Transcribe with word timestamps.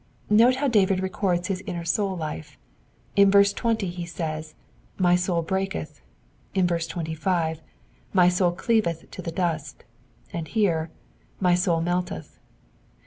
Note 0.31 0.55
how 0.55 0.67
David 0.67 0.99
records 0.99 1.47
his 1.47 1.61
inner 1.67 1.85
soul 1.85 2.17
life. 2.17 2.57
In 3.15 3.29
verse 3.29 3.53
20 3.53 3.85
he 3.87 4.03
says, 4.07 4.55
My 4.97 5.15
soul 5.15 5.43
breaketh 5.43 6.01
;*' 5.43 6.01
in 6.55 6.65
verse 6.65 6.87
25, 6.87 7.61
*' 7.87 8.11
My 8.11 8.27
soul 8.27 8.51
cleaveth 8.51 9.11
to 9.11 9.21
the 9.21 9.31
dust 9.31 9.83
;*' 9.31 9.83
and 10.33 10.47
here," 10.47 10.89
My 11.49 11.53
soul 11.53 11.81
melteth. 11.81 12.39